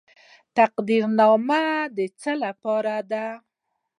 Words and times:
تقدیرنامه 0.57 1.63
د 1.97 1.99
څه 2.21 2.31
لپاره 2.43 2.95
ده؟ 3.11 3.25